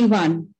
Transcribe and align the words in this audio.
everyone. 0.00 0.54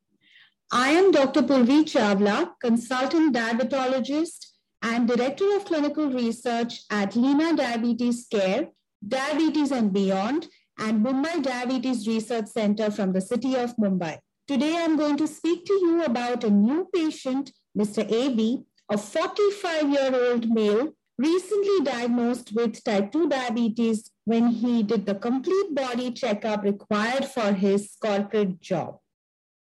I 0.71 0.89
am 0.91 1.11
Dr. 1.11 1.41
Purvi 1.41 1.83
Chawla, 1.83 2.51
consultant 2.61 3.35
diabetologist 3.35 4.45
and 4.83 5.07
director 5.07 5.55
of 5.55 5.65
clinical 5.65 6.11
research 6.11 6.83
at 6.91 7.15
Lina 7.15 7.55
Diabetes 7.55 8.27
Care, 8.29 8.67
Diabetes 9.07 9.71
and 9.71 9.91
Beyond, 9.91 10.47
and 10.77 11.03
Mumbai 11.03 11.41
Diabetes 11.41 12.07
Research 12.07 12.49
Center 12.49 12.91
from 12.91 13.13
the 13.13 13.21
city 13.21 13.55
of 13.55 13.75
Mumbai. 13.77 14.19
Today, 14.47 14.77
I'm 14.77 14.95
going 14.95 15.17
to 15.17 15.27
speak 15.27 15.65
to 15.65 15.73
you 15.73 16.03
about 16.03 16.43
a 16.43 16.51
new 16.51 16.87
patient, 16.93 17.51
Mr. 17.75 18.05
AB, 18.11 18.61
a 18.91 18.97
45 18.97 19.89
year 19.89 20.11
old 20.13 20.51
male 20.51 20.93
recently 21.17 21.83
diagnosed 21.83 22.53
with 22.53 22.83
type 22.83 23.11
2 23.11 23.27
diabetes 23.27 24.11
when 24.25 24.49
he 24.49 24.83
did 24.83 25.07
the 25.07 25.15
complete 25.15 25.73
body 25.73 26.11
checkup 26.11 26.63
required 26.63 27.25
for 27.25 27.53
his 27.53 27.97
corporate 27.99 28.61
job. 28.61 28.99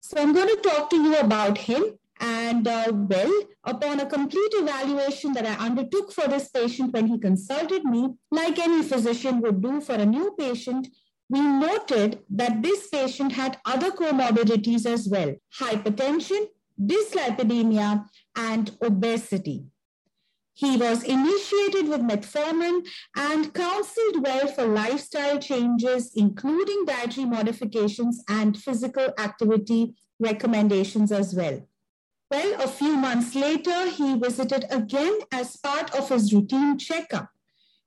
So 0.07 0.21
I'm 0.21 0.33
going 0.33 0.49
to 0.49 0.61
talk 0.61 0.91
to 0.91 0.97
you 0.97 1.17
about 1.17 1.57
him. 1.57 1.83
And 2.19 2.67
uh, 2.67 2.91
well, 2.93 3.33
upon 3.63 3.99
a 3.99 4.05
complete 4.05 4.51
evaluation 4.53 5.33
that 5.33 5.47
I 5.47 5.65
undertook 5.65 6.11
for 6.13 6.27
this 6.27 6.47
patient 6.49 6.93
when 6.93 7.07
he 7.07 7.17
consulted 7.17 7.83
me, 7.83 8.13
like 8.29 8.59
any 8.59 8.83
physician 8.83 9.41
would 9.41 9.63
do 9.63 9.81
for 9.81 9.95
a 9.95 10.05
new 10.05 10.35
patient, 10.37 10.89
we 11.27 11.41
noted 11.41 12.19
that 12.29 12.61
this 12.61 12.87
patient 12.89 13.31
had 13.31 13.57
other 13.65 13.89
comorbidities 13.89 14.85
as 14.85 15.09
well 15.09 15.33
hypertension, 15.59 16.49
dyslipidemia, 16.79 18.05
and 18.35 18.77
obesity. 18.83 19.65
He 20.55 20.77
was 20.77 21.03
initiated 21.03 21.89
with 21.89 21.99
metformin 21.99 22.87
and 23.15 23.53
counseled 23.53 24.23
well 24.23 24.47
for 24.47 24.65
lifestyle 24.65 25.37
changes, 25.37 26.13
including 26.15 26.85
dietary 26.85 27.25
modifications 27.25 28.23
and 28.29 28.57
physical 28.57 29.13
activity 29.19 29.95
recommendations 30.17 31.11
as 31.11 31.35
well. 31.35 31.67
Well, 32.31 32.61
a 32.61 32.69
few 32.69 32.95
months 32.95 33.35
later, 33.35 33.89
he 33.89 34.15
visited 34.15 34.65
again 34.69 35.19
as 35.29 35.57
part 35.57 35.93
of 35.93 36.07
his 36.07 36.33
routine 36.33 36.77
checkup. 36.77 37.29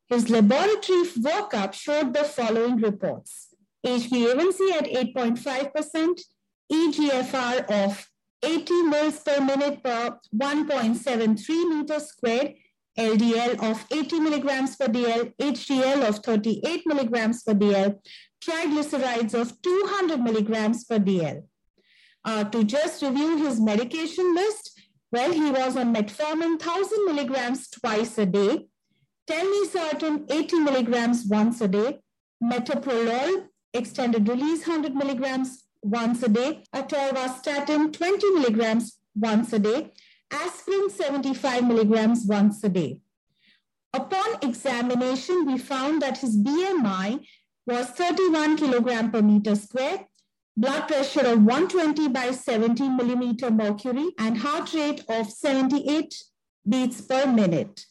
His 0.06 0.28
laboratory 0.28 1.04
workup 1.04 1.72
showed 1.72 2.12
the 2.12 2.24
following 2.24 2.76
reports 2.76 3.48
HbA1c 3.86 4.72
at 4.72 4.84
8.5%, 5.14 6.20
EGFR 6.70 7.86
of 7.86 8.10
80 8.42 8.82
mils 8.84 9.20
per 9.20 9.40
minute 9.40 9.82
per 9.82 10.18
1.73 10.34 11.68
meters 11.70 12.06
squared, 12.08 12.54
LDL 12.98 13.62
of 13.70 13.84
80 13.90 14.20
milligrams 14.20 14.76
per 14.76 14.86
DL, 14.86 15.32
HDL 15.38 16.08
of 16.08 16.18
38 16.18 16.86
milligrams 16.86 17.42
per 17.42 17.54
DL, 17.54 17.98
triglycerides 18.44 19.34
of 19.34 19.60
200 19.62 20.20
milligrams 20.20 20.84
per 20.84 20.98
DL. 20.98 21.42
Uh, 22.24 22.44
to 22.44 22.64
just 22.64 23.02
review 23.02 23.38
his 23.38 23.60
medication 23.60 24.34
list, 24.34 24.80
well, 25.12 25.32
he 25.32 25.50
was 25.50 25.76
on 25.76 25.94
metformin 25.94 26.58
1000 26.58 27.06
milligrams 27.06 27.68
twice 27.70 28.18
a 28.18 28.26
day, 28.26 28.66
telmisartan 29.30 30.30
80 30.30 30.60
milligrams 30.60 31.24
once 31.26 31.60
a 31.60 31.68
day, 31.68 32.00
metoprolol 32.42 33.46
extended 33.74 34.28
release 34.28 34.66
100 34.66 34.94
milligrams 34.94 35.67
once 35.82 36.22
a 36.22 36.28
day, 36.28 36.64
atorvastatin 36.74 37.92
20 37.92 38.30
milligrams 38.32 38.98
once 39.14 39.52
a 39.52 39.58
day, 39.58 39.92
aspirin 40.30 40.90
75 40.90 41.66
milligrams 41.66 42.24
once 42.26 42.62
a 42.64 42.68
day. 42.68 42.98
Upon 43.94 44.36
examination, 44.42 45.46
we 45.46 45.58
found 45.58 46.02
that 46.02 46.18
his 46.18 46.36
BMI 46.36 47.26
was 47.66 47.86
31 47.86 48.56
kilogram 48.56 49.10
per 49.10 49.22
meter 49.22 49.54
square, 49.54 50.06
blood 50.56 50.88
pressure 50.88 51.26
of 51.26 51.44
120 51.44 52.08
by 52.08 52.32
70 52.32 52.88
millimeter 52.88 53.50
mercury, 53.50 54.10
and 54.18 54.38
heart 54.38 54.72
rate 54.74 55.04
of 55.08 55.30
78 55.30 56.14
beats 56.68 57.00
per 57.00 57.26
minute. 57.26 57.86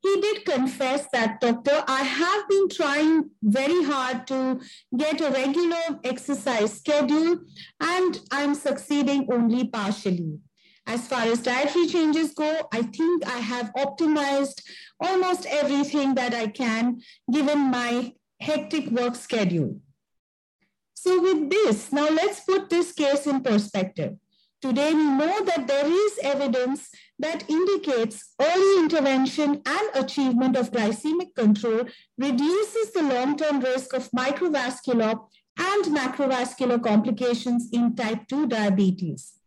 He 0.00 0.20
did 0.20 0.44
confess 0.44 1.06
that, 1.12 1.40
doctor, 1.40 1.82
I 1.86 2.02
have 2.02 2.48
been 2.48 2.68
trying 2.68 3.30
very 3.42 3.82
hard 3.82 4.26
to 4.28 4.60
get 4.96 5.20
a 5.20 5.30
regular 5.30 5.98
exercise 6.04 6.72
schedule 6.72 7.40
and 7.80 8.20
I'm 8.30 8.54
succeeding 8.54 9.26
only 9.30 9.66
partially. 9.66 10.38
As 10.86 11.06
far 11.06 11.22
as 11.22 11.42
dietary 11.42 11.86
changes 11.86 12.32
go, 12.32 12.68
I 12.72 12.82
think 12.82 13.26
I 13.26 13.38
have 13.40 13.72
optimized 13.76 14.62
almost 15.00 15.46
everything 15.46 16.14
that 16.14 16.32
I 16.32 16.46
can 16.46 17.00
given 17.30 17.70
my 17.70 18.14
hectic 18.40 18.86
work 18.90 19.14
schedule. 19.16 19.80
So, 20.94 21.20
with 21.20 21.50
this, 21.50 21.92
now 21.92 22.08
let's 22.08 22.40
put 22.40 22.70
this 22.70 22.92
case 22.92 23.26
in 23.26 23.42
perspective. 23.42 24.16
Today, 24.60 24.92
we 24.92 25.04
know 25.04 25.44
that 25.44 25.66
there 25.66 25.86
is 25.86 26.18
evidence 26.22 26.88
that 27.18 27.48
indicates 27.48 28.34
early 28.40 28.82
intervention 28.82 29.62
and 29.64 29.90
achievement 29.94 30.56
of 30.56 30.72
glycemic 30.72 31.34
control 31.36 31.84
reduces 32.16 32.92
the 32.92 33.02
long 33.02 33.36
term 33.36 33.60
risk 33.60 33.94
of 33.94 34.10
microvascular 34.10 35.18
and 35.58 35.84
macrovascular 35.84 36.82
complications 36.82 37.68
in 37.72 37.94
type 37.94 38.26
2 38.28 38.46
diabetes 38.46 39.38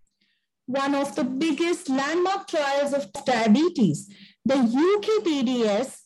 one 0.72 0.96
of 0.96 1.16
the 1.16 1.24
biggest 1.24 1.90
landmark 1.90 2.48
trials 2.48 2.94
of 2.94 3.12
diabetes. 3.26 4.08
The 4.46 4.56
UKPDS 4.56 5.98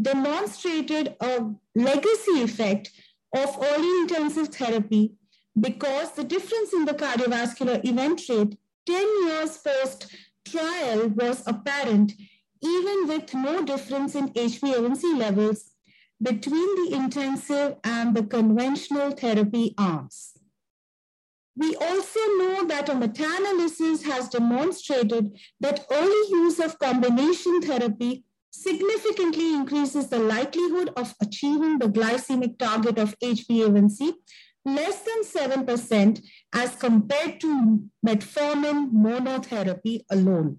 demonstrated 0.00 1.14
a 1.20 1.50
legacy 1.74 2.42
effect 2.42 2.90
of 3.36 3.56
early 3.62 4.00
intensive 4.00 4.48
therapy 4.48 5.12
because 5.58 6.12
the 6.12 6.24
difference 6.24 6.72
in 6.72 6.84
the 6.84 6.94
cardiovascular 6.94 7.84
event 7.84 8.20
rate 8.28 8.58
10 8.86 9.26
years 9.26 9.58
post 9.58 10.14
trial 10.46 11.08
was 11.08 11.42
apparent, 11.46 12.12
even 12.60 13.08
with 13.08 13.32
no 13.34 13.64
difference 13.64 14.14
in 14.14 14.28
HbA1c 14.30 15.18
levels 15.18 15.70
between 16.22 16.90
the 16.90 16.96
intensive 16.96 17.76
and 17.84 18.14
the 18.14 18.22
conventional 18.22 19.10
therapy 19.10 19.74
arms. 19.78 20.32
We 21.56 21.76
also 21.76 22.20
know 22.38 22.66
that 22.66 22.88
a 22.88 22.94
meta-analysis 22.94 24.04
has 24.04 24.28
demonstrated 24.28 25.38
that 25.60 25.86
early 25.90 26.28
use 26.30 26.58
of 26.58 26.78
combination 26.78 27.62
therapy 27.62 28.24
significantly 28.50 29.54
increases 29.54 30.08
the 30.08 30.18
likelihood 30.18 30.90
of 30.96 31.14
achieving 31.20 31.78
the 31.78 31.88
glycemic 31.88 32.58
target 32.58 32.98
of 32.98 33.18
HbA1c 33.20 34.14
less 34.64 35.02
than 35.02 35.24
7% 35.24 36.22
as 36.54 36.76
compared 36.76 37.40
to 37.40 37.80
metformin 38.06 38.90
monotherapy 38.92 40.04
alone. 40.10 40.58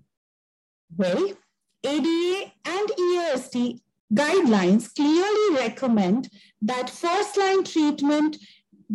Well, 0.96 1.32
ADA 1.84 2.52
and 2.66 2.90
EASD 2.90 3.80
guidelines 4.14 4.94
clearly 4.94 5.56
recommend 5.56 6.30
that 6.62 6.90
first-line 6.90 7.64
treatment 7.64 8.38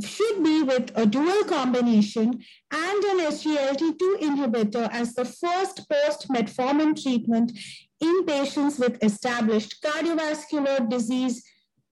should 0.04 0.42
be 0.44 0.62
with 0.62 0.92
a 0.94 1.04
dual 1.04 1.42
combination 1.44 2.42
and 2.70 3.04
an 3.04 3.18
SGLT2 3.18 4.20
inhibitor 4.20 4.88
as 4.92 5.14
the 5.14 5.24
first 5.24 5.88
post-metformin 5.88 7.00
treatment 7.02 7.52
in 8.00 8.24
patients 8.24 8.78
with 8.78 9.02
established 9.02 9.82
cardiovascular 9.82 10.88
disease, 10.88 11.44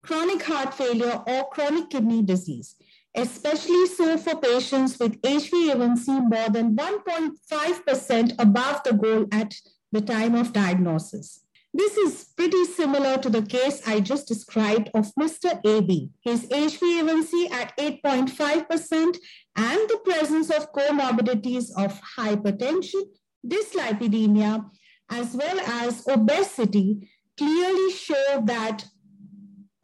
chronic 0.02 0.42
heart 0.42 0.75
failure, 0.75 1.22
or 1.26 1.48
chronic 1.50 1.88
kidney 1.91 2.22
disease, 2.22 2.75
especially 3.14 3.86
so 3.86 4.16
for 4.19 4.36
patients 4.36 4.98
with 4.98 5.20
HbA1c 5.22 6.06
more 6.30 6.48
than 6.50 6.76
1.5% 6.76 8.34
above 8.38 8.82
the 8.84 8.92
goal 8.92 9.26
at 9.32 9.54
the 9.92 10.00
time 10.00 10.34
of 10.34 10.52
diagnosis. 10.52 11.44
This 11.72 11.97
is 11.97 12.26
pretty 12.37 12.64
similar 12.66 13.19
to 13.19 13.28
the 13.28 13.43
case 13.43 13.82
I 13.87 13.99
just 13.99 14.28
described 14.28 14.90
of 14.94 15.12
Mr. 15.19 15.61
AB. 15.64 16.11
His 16.20 16.46
HbA1c 16.46 17.50
at 17.50 17.76
8.5% 17.76 19.19
and 19.56 19.81
the 19.88 20.00
presence 20.05 20.50
of 20.50 20.72
comorbidities 20.72 21.70
of 21.76 22.00
hypertension, 22.16 23.02
dyslipidemia, 23.44 24.70
as 25.11 25.34
well 25.34 25.58
as 25.61 26.06
obesity 26.08 27.11
clearly 27.37 27.93
show 27.93 28.43
that 28.44 28.84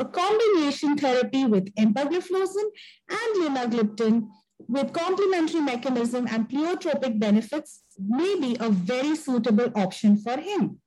a 0.01 0.05
combination 0.05 0.97
therapy 0.97 1.45
with 1.45 1.73
empagliflozin 1.75 2.69
and 3.11 3.31
linagliptin 3.41 4.27
with 4.69 4.93
complementary 4.93 5.61
mechanism 5.61 6.27
and 6.31 6.49
pleiotropic 6.49 7.19
benefits 7.19 7.83
may 7.99 8.39
be 8.41 8.57
a 8.61 8.71
very 8.71 9.15
suitable 9.15 9.71
option 9.75 10.17
for 10.17 10.39
him. 10.39 10.81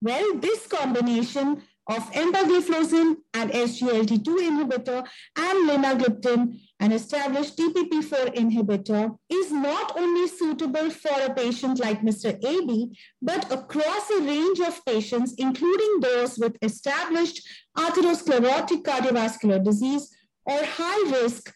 Well, 0.00 0.38
this 0.38 0.66
combination 0.66 1.62
of 1.88 2.12
empagliflozin 2.12 3.16
and 3.34 3.50
SGLT2 3.50 4.26
inhibitor 4.26 5.06
and 5.36 5.68
linagliptin, 5.68 6.60
an 6.80 6.92
established 6.92 7.56
DPP4 7.58 8.34
inhibitor, 8.36 9.16
is 9.28 9.50
not 9.50 9.96
only 9.96 10.28
suitable 10.28 10.90
for 10.90 11.20
a 11.20 11.34
patient 11.34 11.80
like 11.80 12.02
Mr. 12.02 12.38
AB, 12.44 12.96
but 13.20 13.50
across 13.52 14.10
a 14.10 14.20
range 14.20 14.60
of 14.60 14.84
patients, 14.84 15.34
including 15.38 16.00
those 16.00 16.38
with 16.38 16.56
established 16.62 17.46
atherosclerotic 17.76 18.82
cardiovascular 18.82 19.62
disease 19.62 20.08
or 20.44 20.58
high 20.64 21.10
risk 21.10 21.52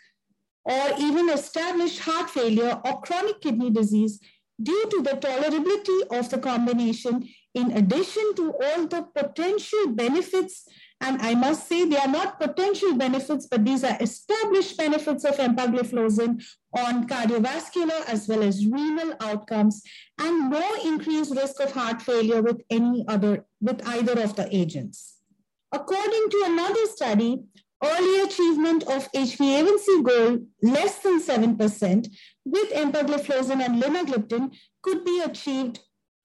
or 0.64 0.88
even 0.98 1.28
established 1.30 2.00
heart 2.00 2.28
failure 2.28 2.80
or 2.84 3.00
chronic 3.02 3.40
kidney 3.40 3.70
disease 3.70 4.18
due 4.60 4.86
to 4.90 5.02
the 5.02 5.10
tolerability 5.10 6.18
of 6.18 6.28
the 6.30 6.38
combination 6.38 7.28
in 7.56 7.72
addition 7.72 8.34
to 8.36 8.52
all 8.52 8.86
the 8.86 9.02
potential 9.14 9.88
benefits 9.88 10.68
and 11.00 11.20
I 11.20 11.34
must 11.34 11.68
say 11.68 11.84
they 11.84 11.98
are 11.98 12.08
not 12.08 12.40
potential 12.40 12.94
benefits, 12.94 13.46
but 13.46 13.64
these 13.64 13.84
are 13.84 13.98
established 14.00 14.78
benefits 14.78 15.24
of 15.24 15.36
empagliflozin 15.36 16.42
on 16.72 17.06
cardiovascular 17.06 18.00
as 18.08 18.26
well 18.28 18.42
as 18.42 18.66
renal 18.66 19.14
outcomes 19.20 19.82
and 20.18 20.50
no 20.50 20.66
increased 20.84 21.36
risk 21.36 21.60
of 21.60 21.72
heart 21.72 22.00
failure 22.00 22.40
with 22.40 22.62
any 22.70 23.04
other, 23.08 23.44
with 23.60 23.86
either 23.86 24.18
of 24.22 24.36
the 24.36 24.48
agents. 24.56 25.16
According 25.70 26.30
to 26.30 26.42
another 26.46 26.86
study, 26.86 27.42
early 27.84 28.20
achievement 28.22 28.84
of 28.84 29.12
HbA1c 29.12 30.02
goal 30.02 30.46
less 30.62 31.00
than 31.00 31.22
7% 31.22 32.08
with 32.46 32.72
empagliflozin 32.72 33.60
and 33.60 33.82
linagliptin 33.82 34.50
could 34.82 35.04
be 35.04 35.20
achieved 35.22 35.80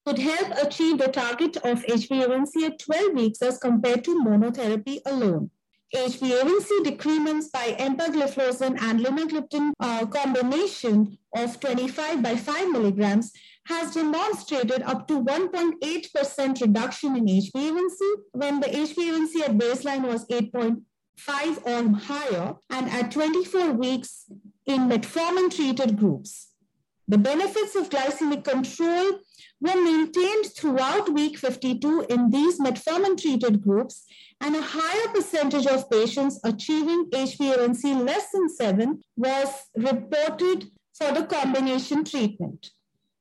could 0.05 0.19
help 0.19 0.49
achieve 0.61 0.97
the 0.97 1.07
target 1.07 1.57
of 1.57 1.83
HbA1c 1.85 2.63
at 2.63 2.79
12 2.79 3.13
weeks 3.13 3.41
as 3.41 3.57
compared 3.57 4.03
to 4.03 4.23
monotherapy 4.23 4.99
alone. 5.05 5.51
HbA1c 5.95 6.85
decrements 6.85 7.49
by 7.49 7.75
empagliflozin 7.77 8.81
and 8.81 9.01
linagliptin 9.01 9.71
uh, 9.81 10.05
combination 10.05 11.17
of 11.35 11.59
25 11.59 12.23
by 12.23 12.35
5 12.35 12.71
milligrams 12.71 13.31
has 13.65 13.93
demonstrated 13.93 14.81
up 14.83 15.07
to 15.07 15.21
1.8% 15.21 16.61
reduction 16.61 17.15
in 17.17 17.25
HbA1c 17.25 17.99
when 18.31 18.59
the 18.61 18.67
HbA1c 18.67 19.41
at 19.41 19.57
baseline 19.57 20.07
was 20.07 20.25
8.5 20.27 21.65
or 21.65 21.99
higher 21.99 22.55
and 22.69 22.89
at 22.89 23.11
24 23.11 23.73
weeks 23.73 24.25
in 24.65 24.89
metformin 24.89 25.53
treated 25.53 25.97
groups. 25.97 26.50
The 27.07 27.17
benefits 27.17 27.75
of 27.75 27.89
glycemic 27.89 28.43
control 28.43 29.19
were 29.59 29.83
maintained 29.83 30.45
throughout 30.55 31.13
week 31.13 31.37
52 31.37 32.05
in 32.09 32.29
these 32.29 32.59
metformin-treated 32.59 33.61
groups, 33.61 34.05
and 34.39 34.55
a 34.55 34.61
higher 34.61 35.07
percentage 35.13 35.67
of 35.67 35.89
patients 35.89 36.39
achieving 36.43 37.09
HbA1c 37.11 38.05
less 38.05 38.31
than 38.31 38.49
7 38.49 39.01
was 39.15 39.49
reported 39.75 40.71
for 40.93 41.11
the 41.11 41.25
combination 41.25 42.03
treatment. 42.03 42.71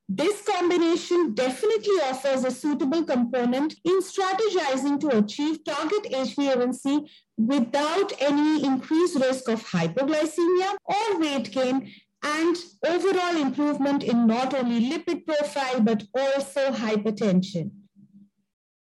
This 0.09 0.43
combination 0.43 1.35
definitely 1.35 2.01
offers 2.03 2.45
a 2.45 2.51
suitable 2.51 3.05
component 3.05 3.75
in 3.85 4.01
strategizing 4.01 4.99
to 5.01 5.19
achieve 5.19 5.63
target 5.63 6.05
HbA1c 6.11 7.09
without 7.37 8.13
any 8.19 8.65
increased 8.65 9.21
risk 9.21 9.49
of 9.49 9.65
hypoglycemia 9.65 10.75
or 10.85 11.21
weight 11.21 11.53
gain 11.53 11.93
and 12.23 12.57
overall 12.87 13.37
improvement 13.37 14.03
in 14.03 14.27
not 14.27 14.55
only 14.55 14.91
lipid 14.91 15.25
profile, 15.27 15.81
but 15.81 16.03
also 16.15 16.71
hypertension. 16.71 17.71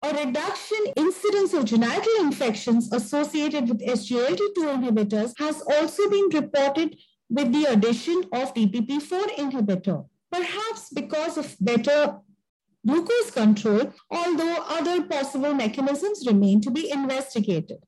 A 0.03 0.27
reduction 0.27 0.79
in 0.97 1.07
incidence 1.07 1.53
of 1.53 1.65
genital 1.65 2.13
infections 2.21 2.93
associated 2.93 3.69
with 3.69 3.81
SGLT2 3.81 4.57
inhibitors 4.57 5.33
has 5.39 5.63
also 5.63 6.09
been 6.09 6.29
reported 6.33 6.97
with 7.29 7.53
the 7.53 7.65
addition 7.65 8.23
of 8.33 8.55
DPP4 8.55 9.37
inhibitor, 9.37 10.07
perhaps 10.31 10.91
because 10.91 11.37
of 11.39 11.57
better 11.61 12.21
glucose 12.87 13.31
control, 13.33 13.93
although 14.11 14.65
other 14.69 15.03
possible 15.03 15.53
mechanisms 15.55 16.25
remain 16.27 16.61
to 16.61 16.71
be 16.71 16.91
investigated. 16.91 17.79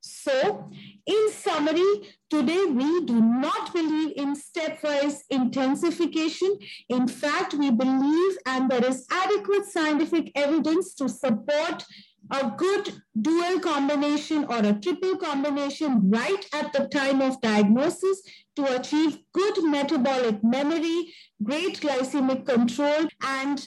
So, 0.00 0.70
in 1.06 1.32
summary, 1.32 2.14
today 2.30 2.64
we 2.66 3.04
do 3.04 3.20
not 3.20 3.72
believe 3.72 4.12
in 4.16 4.36
stepwise 4.36 5.22
intensification. 5.28 6.56
In 6.88 7.08
fact, 7.08 7.54
we 7.54 7.70
believe 7.70 8.38
and 8.46 8.70
there 8.70 8.84
is 8.84 9.06
adequate 9.10 9.66
scientific 9.66 10.30
evidence 10.34 10.94
to 10.94 11.08
support 11.08 11.84
a 12.30 12.52
good 12.56 13.02
dual 13.20 13.58
combination 13.60 14.44
or 14.44 14.58
a 14.58 14.74
triple 14.74 15.16
combination 15.16 16.10
right 16.10 16.46
at 16.52 16.72
the 16.72 16.86
time 16.88 17.22
of 17.22 17.40
diagnosis 17.40 18.22
to 18.54 18.76
achieve 18.78 19.18
good 19.32 19.64
metabolic 19.64 20.42
memory, 20.44 21.12
great 21.42 21.80
glycemic 21.80 22.44
control, 22.44 23.06
and 23.22 23.66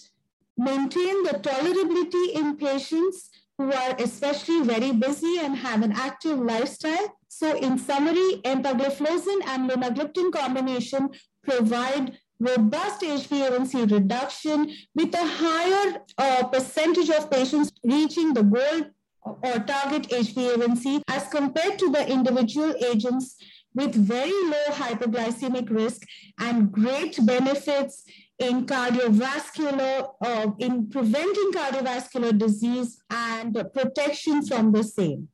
maintain 0.57 1.23
the 1.23 1.39
tolerability 1.41 2.35
in 2.39 2.55
patients 2.57 3.29
who 3.61 3.71
are 3.73 3.95
especially 3.99 4.61
very 4.63 4.91
busy 4.91 5.37
and 5.39 5.55
have 5.55 5.83
an 5.83 5.91
active 5.91 6.39
lifestyle. 6.39 7.07
So 7.27 7.55
in 7.57 7.77
summary, 7.77 8.41
empagliflozin 8.43 9.39
and 9.45 9.69
linagliptin 9.69 10.31
combination 10.31 11.09
provide 11.43 12.17
robust 12.39 13.01
HbA1c 13.01 13.91
reduction 13.91 14.73
with 14.95 15.13
a 15.13 15.27
higher 15.43 16.01
uh, 16.17 16.43
percentage 16.47 17.09
of 17.09 17.29
patients 17.29 17.71
reaching 17.83 18.33
the 18.33 18.43
goal 18.43 18.81
or 19.23 19.59
target 19.59 20.09
HbA1c 20.09 21.03
as 21.07 21.27
compared 21.27 21.77
to 21.77 21.91
the 21.91 22.09
individual 22.09 22.73
agents 22.83 23.35
with 23.75 23.93
very 23.93 24.39
low 24.53 24.67
hypoglycemic 24.71 25.69
risk 25.69 26.01
and 26.39 26.71
great 26.71 27.15
benefits 27.25 28.03
in 28.41 28.65
cardiovascular, 28.65 30.13
uh, 30.25 30.51
in 30.57 30.89
preventing 30.89 31.51
cardiovascular 31.53 32.37
disease 32.37 32.99
and 33.09 33.53
protection 33.71 34.43
from 34.45 34.71
the 34.71 34.83
same. 34.83 35.29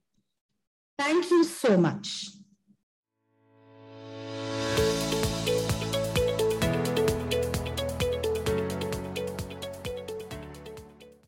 Thank 0.99 1.31
you 1.31 1.43
so 1.45 1.77
much. 1.77 2.36